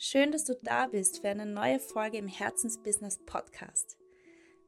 [0.00, 3.98] Schön, dass du da bist für eine neue Folge im Herzensbusiness Podcast.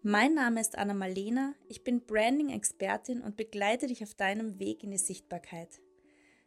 [0.03, 4.91] Mein Name ist Anna Malena, ich bin Branding-Expertin und begleite dich auf deinem Weg in
[4.91, 5.80] die Sichtbarkeit.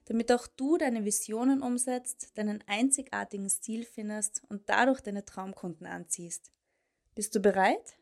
[0.04, 6.52] Damit auch du deine Visionen umsetzt, deinen einzigartigen Stil findest und dadurch deine Traumkunden anziehst.
[7.16, 7.98] Bist du bereit?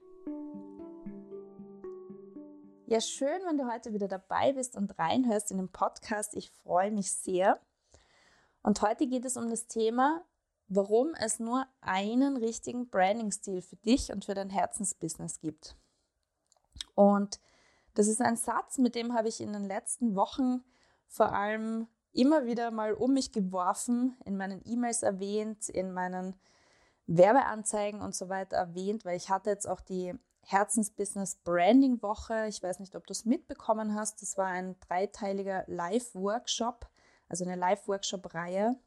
[2.88, 6.36] Ja, schön, wenn du heute wieder dabei bist und reinhörst in den Podcast.
[6.36, 7.62] Ich freue mich sehr.
[8.64, 10.26] Und heute geht es um das Thema,
[10.74, 15.76] warum es nur einen richtigen Branding-Stil für dich und für dein Herzensbusiness gibt.
[16.96, 17.42] Und
[17.94, 20.64] das ist ein Satz, mit dem habe ich in den letzten Wochen
[21.08, 26.40] vor allem immer wieder mal um mich geworfen, in meinen E-Mails erwähnt, in meinen
[27.06, 30.14] Werbeanzeigen und so weiter erwähnt, weil ich hatte jetzt auch die
[30.44, 32.48] Herzensbusiness Branding Woche.
[32.48, 34.22] Ich weiß nicht, ob du es mitbekommen hast.
[34.22, 36.90] Das war ein dreiteiliger Live-Workshop,
[37.28, 38.80] also eine Live-Workshop-Reihe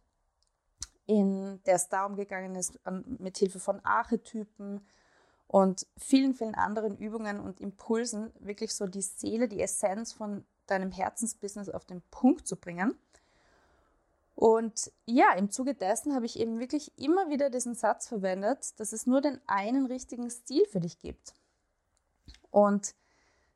[1.06, 2.78] in der es darum gegangen ist,
[3.18, 4.80] mit Hilfe von Archetypen
[5.46, 10.90] und vielen, vielen anderen Übungen und Impulsen wirklich so die Seele, die Essenz von deinem
[10.90, 12.96] Herzensbusiness auf den Punkt zu bringen.
[14.34, 18.92] Und ja, im Zuge dessen habe ich eben wirklich immer wieder diesen Satz verwendet, dass
[18.92, 21.34] es nur den einen richtigen Stil für dich gibt.
[22.50, 22.94] Und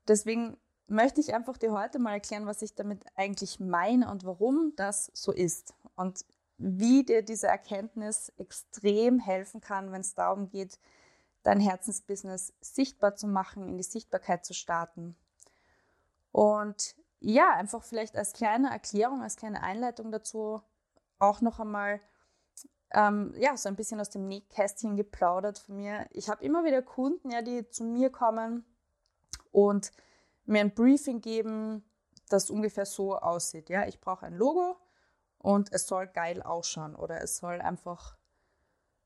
[0.07, 4.73] deswegen möchte ich einfach dir heute mal erklären, was ich damit eigentlich meine und warum
[4.77, 5.75] das so ist.
[5.97, 6.25] Und
[6.59, 10.78] wie dir diese Erkenntnis extrem helfen kann, wenn es darum geht,
[11.45, 15.17] dein Herzensbusiness sichtbar zu machen, in die Sichtbarkeit zu starten.
[16.33, 20.61] Und ja, einfach vielleicht als kleine Erklärung, als kleine Einleitung dazu
[21.19, 22.00] auch noch einmal
[22.91, 26.06] ähm, ja, so ein bisschen aus dem Nähkästchen geplaudert von mir.
[26.11, 28.65] Ich habe immer wieder Kunden, ja, die zu mir kommen
[29.53, 29.93] und
[30.45, 31.84] mir ein Briefing geben,
[32.28, 33.69] das ungefähr so aussieht.
[33.69, 34.77] Ja, ich brauche ein Logo,
[35.39, 38.17] und es soll geil ausschauen oder es soll einfach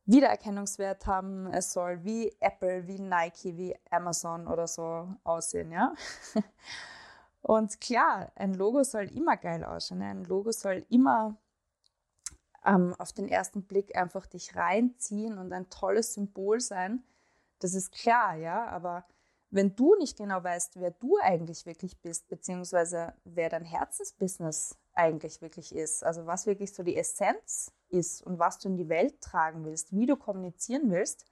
[0.04, 1.46] Wiedererkennungswert haben.
[1.52, 5.94] Es soll wie Apple, wie Nike, wie Amazon oder so aussehen, ja.
[7.42, 10.02] Und klar, ein Logo soll immer geil ausschauen.
[10.02, 11.36] Ein Logo soll immer
[12.64, 17.02] ähm, auf den ersten Blick einfach dich reinziehen und ein tolles Symbol sein.
[17.58, 18.66] Das ist klar, ja.
[18.66, 19.04] Aber
[19.50, 25.40] wenn du nicht genau weißt, wer du eigentlich wirklich bist, beziehungsweise wer dein Herzensbusiness eigentlich
[25.40, 29.20] wirklich ist, also was wirklich so die Essenz ist und was du in die Welt
[29.20, 31.24] tragen willst, wie du kommunizieren willst,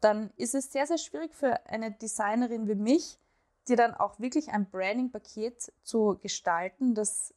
[0.00, 3.18] dann ist es sehr, sehr schwierig für eine Designerin wie mich,
[3.68, 7.34] dir dann auch wirklich ein Branding-Paket zu gestalten, das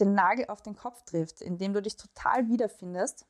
[0.00, 3.26] den Nagel auf den Kopf trifft, in dem du dich total wiederfindest,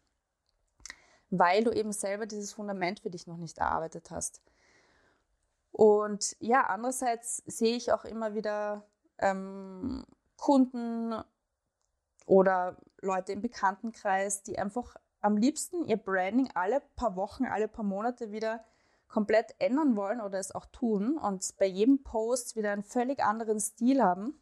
[1.31, 4.41] weil du eben selber dieses Fundament für dich noch nicht erarbeitet hast.
[5.71, 8.87] Und ja, andererseits sehe ich auch immer wieder
[9.19, 10.05] ähm,
[10.37, 11.15] Kunden
[12.27, 17.85] oder Leute im Bekanntenkreis, die einfach am liebsten ihr Branding alle paar Wochen, alle paar
[17.85, 18.65] Monate wieder
[19.09, 23.61] komplett ändern wollen oder es auch tun und bei jedem Post wieder einen völlig anderen
[23.61, 24.41] Stil haben.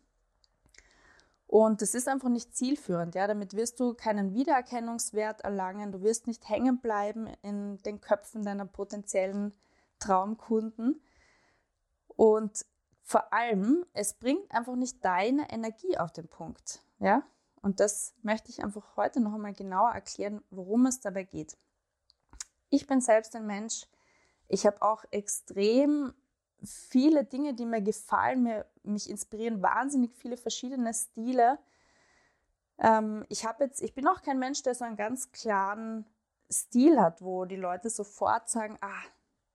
[1.50, 3.16] Und das ist einfach nicht zielführend.
[3.16, 3.26] Ja?
[3.26, 5.91] Damit wirst du keinen Wiedererkennungswert erlangen.
[5.91, 9.52] Du wirst nicht hängen bleiben in den Köpfen deiner potenziellen
[9.98, 11.02] Traumkunden.
[12.06, 12.64] Und
[13.02, 16.84] vor allem, es bringt einfach nicht deine Energie auf den Punkt.
[17.00, 17.24] Ja?
[17.62, 21.56] Und das möchte ich einfach heute noch einmal genauer erklären, worum es dabei geht.
[22.71, 23.87] Ich bin selbst ein Mensch,
[24.48, 26.15] ich habe auch extrem
[26.65, 31.59] viele Dinge, die mir gefallen, mir, mich inspirieren, wahnsinnig viele verschiedene Stile.
[32.78, 36.04] Ähm, ich jetzt, ich bin auch kein Mensch, der so einen ganz klaren
[36.50, 39.03] Stil hat, wo die Leute sofort sagen, ah,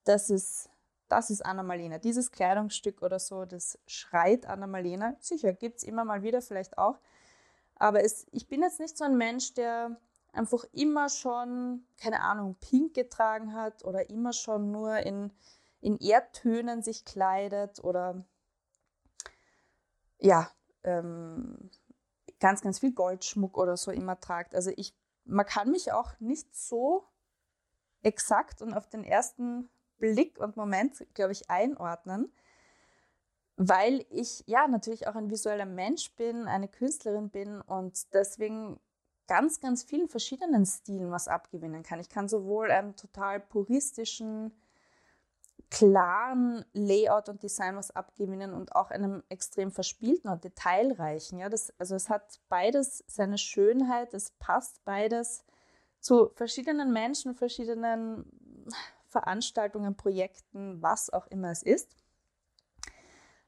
[0.06, 0.70] das ist,
[1.10, 1.98] das ist Anna-Malena.
[1.98, 5.18] Dieses Kleidungsstück oder so, das schreit Anna-Malena.
[5.20, 6.98] Sicher, gibt es immer mal wieder vielleicht auch.
[7.75, 10.00] Aber es, ich bin jetzt nicht so ein Mensch, der
[10.34, 15.31] einfach immer schon, keine Ahnung, pink getragen hat oder immer schon nur in,
[15.81, 18.25] in Erdtönen sich kleidet oder
[20.19, 20.50] ja,
[20.83, 21.69] ähm,
[22.39, 24.56] ganz, ganz viel Goldschmuck oder so immer tragt.
[24.56, 24.95] Also ich,
[25.25, 27.06] man kann mich auch nicht so
[28.01, 32.31] exakt und auf den ersten Blick und Moment, glaube ich, einordnen
[33.57, 38.80] weil ich ja natürlich auch ein visueller Mensch bin, eine Künstlerin bin und deswegen
[39.28, 42.00] ganz, ganz vielen verschiedenen Stilen was abgewinnen kann.
[42.00, 44.52] Ich kann sowohl einem total puristischen,
[45.72, 51.40] klaren Layout und Design was abgewinnen und auch einem extrem verspielten und detailreichen.
[51.40, 55.44] Ja, das, also es hat beides seine Schönheit, es passt beides
[56.00, 58.25] zu verschiedenen Menschen, verschiedenen
[59.08, 61.96] Veranstaltungen, Projekten, was auch immer es ist.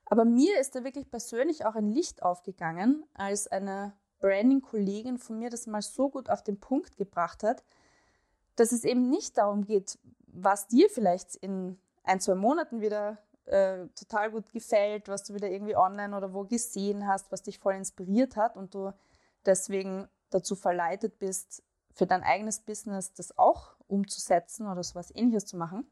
[0.10, 5.50] Aber mir ist da wirklich persönlich auch ein Licht aufgegangen, als eine Branding-Kollegin von mir
[5.50, 7.64] das mal so gut auf den Punkt gebracht hat,
[8.56, 13.88] dass es eben nicht darum geht, was dir vielleicht in ein, zwei Monaten wieder äh,
[13.96, 17.76] total gut gefällt, was du wieder irgendwie online oder wo gesehen hast, was dich voll
[17.76, 18.94] inspiriert hat und du
[19.46, 21.64] deswegen dazu verleitet bist,
[21.94, 25.90] für dein eigenes Business das auch umzusetzen oder sowas ähnliches zu machen,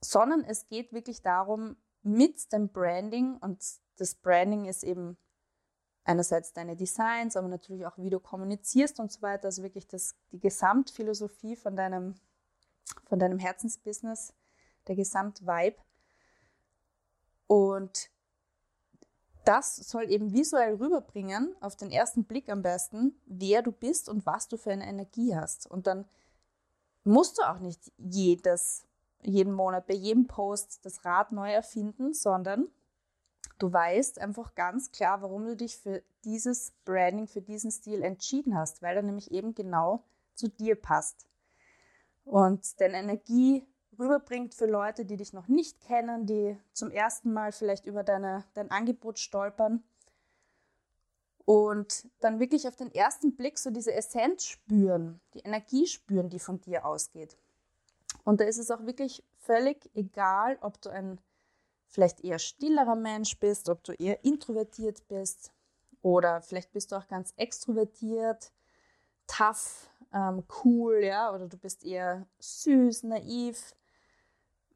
[0.00, 3.62] sondern es geht wirklich darum, mit dem Branding und
[3.96, 5.18] das Branding ist eben
[6.04, 10.16] einerseits deine Designs, aber natürlich auch, wie du kommunizierst und so weiter, also wirklich das,
[10.32, 12.14] die Gesamtphilosophie von deinem,
[13.04, 14.32] von deinem Herzensbusiness,
[14.88, 15.76] der Gesamtvibe.
[17.46, 18.10] Und
[19.44, 24.26] das soll eben visuell rüberbringen, auf den ersten Blick am besten, wer du bist und
[24.26, 25.66] was du für eine Energie hast.
[25.66, 26.08] Und dann
[27.04, 28.86] musst du auch nicht jedes,
[29.22, 32.68] jeden Monat bei jedem Post das Rad neu erfinden, sondern
[33.58, 38.56] du weißt einfach ganz klar, warum du dich für dieses Branding, für diesen Stil entschieden
[38.56, 41.26] hast, weil er nämlich eben genau zu dir passt.
[42.24, 43.66] Und deine Energie
[43.98, 48.44] rüberbringt für Leute, die dich noch nicht kennen, die zum ersten Mal vielleicht über deine,
[48.54, 49.82] dein Angebot stolpern
[51.44, 56.38] und dann wirklich auf den ersten Blick so diese Essenz spüren, die Energie spüren, die
[56.38, 57.36] von dir ausgeht.
[58.30, 61.18] Und da ist es auch wirklich völlig egal, ob du ein
[61.88, 65.50] vielleicht eher stillerer Mensch bist, ob du eher introvertiert bist
[66.00, 68.52] oder vielleicht bist du auch ganz extrovertiert,
[69.26, 73.74] tough, ähm, cool, ja, oder du bist eher süß, naiv,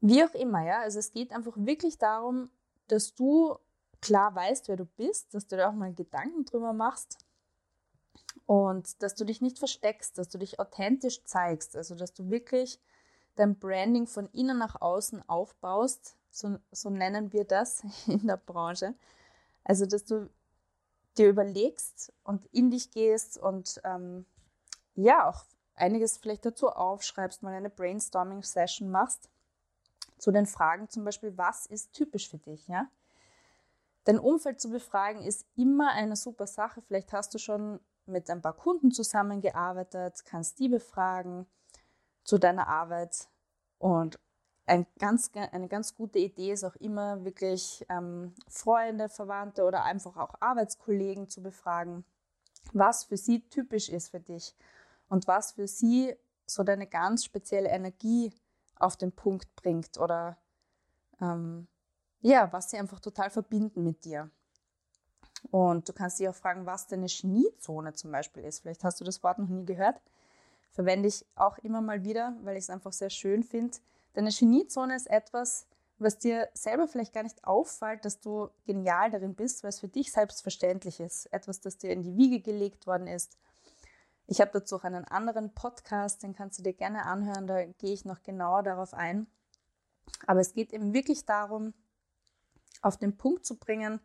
[0.01, 0.81] wie auch immer, ja.
[0.81, 2.49] Also es geht einfach wirklich darum,
[2.89, 3.55] dass du
[4.01, 7.19] klar weißt, wer du bist, dass du dir auch mal Gedanken drüber machst
[8.47, 12.81] und dass du dich nicht versteckst, dass du dich authentisch zeigst, also dass du wirklich
[13.35, 18.95] dein Branding von innen nach außen aufbaust, so, so nennen wir das in der Branche.
[19.63, 20.29] Also dass du
[21.17, 24.25] dir überlegst und in dich gehst und ähm,
[24.95, 25.45] ja auch
[25.75, 29.29] einiges vielleicht dazu aufschreibst, mal eine Brainstorming-Session machst
[30.17, 32.87] zu den Fragen zum Beispiel, was ist typisch für dich, ja?
[34.05, 36.81] Dein Umfeld zu befragen ist immer eine super Sache.
[36.83, 41.47] Vielleicht hast du schon mit ein paar Kunden zusammengearbeitet, kannst die befragen
[42.25, 43.29] zu deiner Arbeit.
[43.77, 44.19] Und
[44.65, 50.17] ein ganz, eine ganz gute Idee ist auch immer wirklich ähm, Freunde, Verwandte oder einfach
[50.17, 52.03] auch Arbeitskollegen zu befragen,
[52.73, 54.55] was für sie typisch ist für dich
[55.07, 56.15] und was für sie
[56.47, 58.33] so deine ganz spezielle Energie
[58.77, 60.37] auf den Punkt bringt oder
[61.21, 61.67] ähm,
[62.21, 64.31] ja, was sie einfach total verbinden mit dir.
[65.51, 68.61] Und du kannst dich auch fragen, was deine Geniezone zum Beispiel ist.
[68.61, 70.01] Vielleicht hast du das Wort noch nie gehört.
[70.75, 73.77] Verwende ich auch immer mal wieder, weil ich es einfach sehr schön finde.
[74.13, 75.67] Deine Geniezone ist etwas,
[75.97, 79.87] was dir selber vielleicht gar nicht auffällt, dass du genial darin bist, weil es für
[79.87, 81.27] dich selbstverständlich ist.
[81.33, 83.37] Etwas, das dir in die Wiege gelegt worden ist
[84.27, 87.93] ich habe dazu auch einen anderen Podcast, den kannst du dir gerne anhören, da gehe
[87.93, 89.27] ich noch genauer darauf ein.
[90.25, 91.73] Aber es geht eben wirklich darum,
[92.81, 93.99] auf den Punkt zu bringen,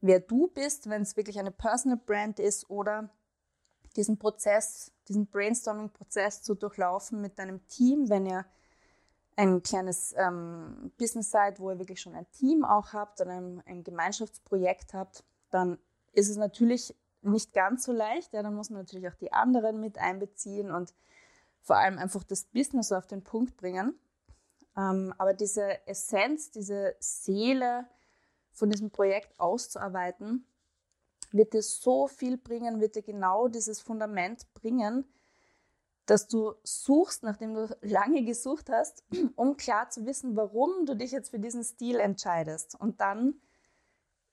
[0.00, 3.10] wer du bist, wenn es wirklich eine Personal Brand ist oder
[3.96, 8.44] diesen Prozess, diesen Brainstorming-Prozess zu durchlaufen mit deinem Team, wenn ihr
[9.36, 13.62] ein kleines ähm, Business seid, wo ihr wirklich schon ein Team auch habt oder ein,
[13.66, 15.78] ein Gemeinschaftsprojekt habt, dann
[16.12, 18.32] ist es natürlich nicht ganz so leicht.
[18.32, 20.92] Ja, dann muss man natürlich auch die anderen mit einbeziehen und
[21.62, 23.98] vor allem einfach das Business auf den Punkt bringen.
[24.76, 27.86] Ähm, aber diese Essenz, diese Seele
[28.52, 30.46] von diesem Projekt auszuarbeiten,
[31.32, 35.04] wird dir so viel bringen, wird dir genau dieses Fundament bringen,
[36.06, 39.04] dass du suchst, nachdem du lange gesucht hast,
[39.36, 42.78] um klar zu wissen, warum du dich jetzt für diesen Stil entscheidest.
[42.78, 43.40] Und dann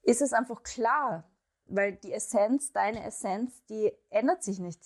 [0.01, 1.29] ist es einfach klar,
[1.65, 4.81] weil die Essenz, deine Essenz, die ändert sich nicht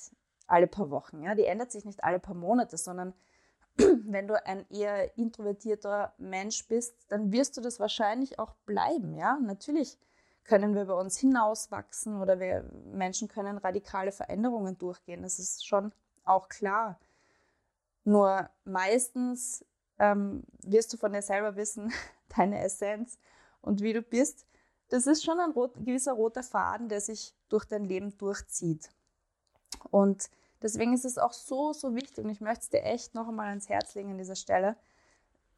[0.48, 3.14] alle paar Wochen, ja, die ändert sich nicht alle paar Monate, sondern
[3.78, 9.40] wenn du ein eher introvertierter Mensch bist, dann wirst du das wahrscheinlich auch bleiben, ja.
[9.42, 9.98] Natürlich
[10.44, 15.24] können wir bei uns hinauswachsen oder wir Menschen können radikale Veränderungen durchgehen.
[15.24, 15.94] Das ist schon
[16.26, 17.00] auch klar.
[18.04, 19.66] Nur meistens
[20.00, 21.94] ähm, wirst du von dir selber wissen,
[22.36, 23.18] deine Essenz
[23.62, 24.46] und wie du bist,
[24.90, 28.90] das ist schon ein rot, gewisser roter Faden, der sich durch dein Leben durchzieht.
[29.90, 30.30] Und
[30.62, 33.48] deswegen ist es auch so, so wichtig und ich möchte es dir echt noch einmal
[33.48, 34.76] ans Herz legen an dieser Stelle.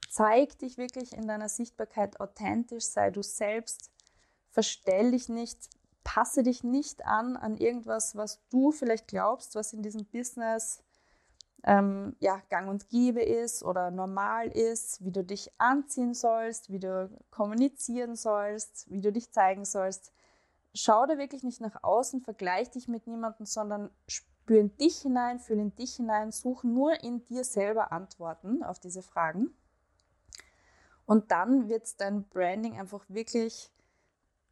[0.10, 3.90] Zeig dich wirklich in deiner Sichtbarkeit authentisch, sei du selbst,
[4.56, 5.70] verstell dich nicht,
[6.06, 10.82] passe dich nicht an an irgendwas, was du vielleicht glaubst, was in diesem Business
[11.66, 16.80] ähm, ja, gang und gäbe ist oder normal ist, wie du dich anziehen sollst, wie
[16.80, 20.14] du kommunizieren sollst, wie du dich zeigen sollst.
[20.74, 25.40] Schau da wirklich nicht nach außen, vergleich dich mit niemandem, sondern Spür in dich hinein,
[25.40, 29.54] fühl in dich hinein, such nur in dir selber Antworten auf diese Fragen.
[31.06, 33.70] Und dann wird dein Branding einfach wirklich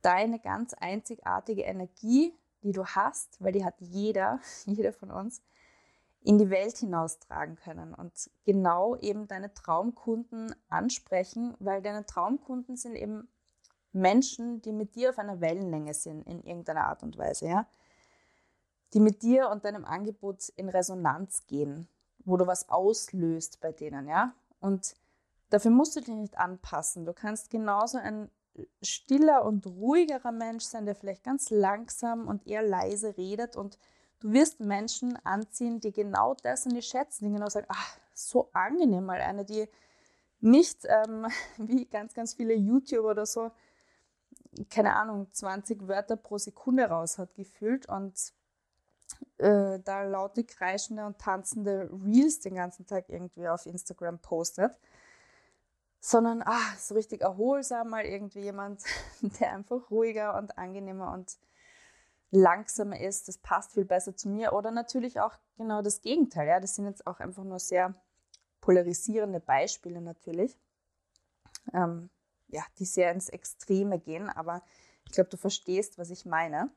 [0.04, 5.42] deine ganz einzigartige Energie, die du hast, weil die hat jeder, jeder von uns,
[6.22, 8.14] in die Welt hinaustragen können und
[8.46, 13.28] genau eben deine Traumkunden ansprechen, weil deine Traumkunden sind eben
[13.92, 17.68] Menschen, die mit dir auf einer Wellenlänge sind in irgendeiner Art und Weise, ja,
[18.94, 21.90] die mit dir und deinem Angebot in Resonanz gehen,
[22.24, 24.96] wo du was auslöst bei denen, ja, und
[25.50, 27.06] dafür musst du dich nicht anpassen.
[27.06, 28.30] Du kannst genauso ein
[28.82, 33.56] stiller und ruhigerer Mensch sein, der vielleicht ganz langsam und eher leise redet.
[33.56, 33.80] Und
[34.20, 38.50] du wirst Menschen anziehen, die genau das und die schätzen, die genau sagen, ach, so
[38.54, 39.68] angenehm mal eine, die
[40.40, 43.52] nicht ähm, wie ganz, ganz viele YouTuber oder so,
[44.70, 47.88] keine Ahnung, 20 Wörter pro Sekunde raus hat gefühlt.
[47.88, 48.34] Und
[49.38, 54.78] äh, da laute, kreischende und tanzende Reels den ganzen Tag irgendwie auf Instagram postet,
[56.06, 58.84] sondern ah, so richtig erholsam mal irgendwie jemand,
[59.40, 61.38] der einfach ruhiger und angenehmer und
[62.30, 63.30] langsamer ist.
[63.30, 64.52] Das passt viel besser zu mir.
[64.52, 66.46] Oder natürlich auch genau das Gegenteil.
[66.46, 67.96] Ja, das sind jetzt auch einfach nur sehr
[68.60, 70.60] polarisierende Beispiele natürlich,
[71.74, 72.10] ähm,
[72.50, 74.30] ja, die sehr ins Extreme gehen.
[74.30, 74.62] Aber
[75.06, 76.70] ich glaube, du verstehst, was ich meine.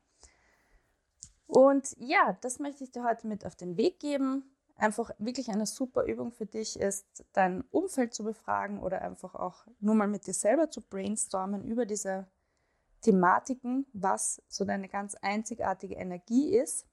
[1.48, 5.66] Und ja, das möchte ich dir heute mit auf den Weg geben einfach wirklich eine
[5.66, 10.26] super Übung für dich ist, dein Umfeld zu befragen oder einfach auch nur mal mit
[10.26, 12.26] dir selber zu brainstormen über diese
[13.00, 16.86] Thematiken, was so deine ganz einzigartige Energie ist.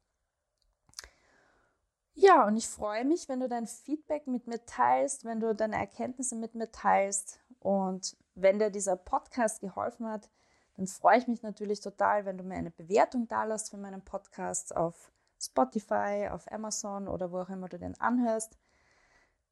[2.16, 5.78] Ja, und ich freue mich, wenn du dein Feedback mit mir teilst, wenn du deine
[5.78, 10.30] Erkenntnisse mit mir teilst und wenn dir dieser Podcast geholfen hat,
[10.76, 14.04] dann freue ich mich natürlich total, wenn du mir eine Bewertung da lässt für meinen
[14.04, 15.12] Podcast auf
[15.44, 18.58] Spotify, auf Amazon oder wo auch immer du den anhörst.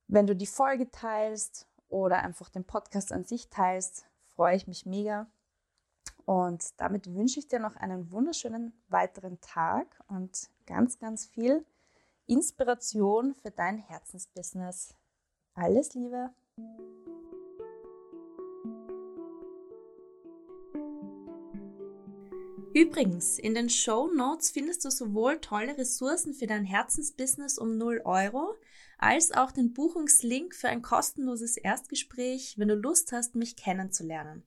[0.08, 4.86] Wenn du die Folge teilst oder einfach den Podcast an sich teilst, freue ich mich
[4.86, 5.28] mega.
[6.26, 11.66] Und damit wünsche ich dir noch einen wunderschönen weiteren Tag und ganz, ganz viel
[12.28, 14.96] Inspiration für dein Herzensbusiness.
[15.54, 16.32] Alles Liebe!
[22.74, 28.01] Übrigens, in den Show Notes findest du sowohl tolle Ressourcen für dein Herzensbusiness um 0
[28.06, 28.56] Euro,
[28.98, 34.44] als auch den Buchungslink für ein kostenloses Erstgespräch, wenn du Lust hast, mich kennenzulernen.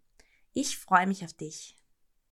[0.54, 1.76] Ich freue mich auf dich.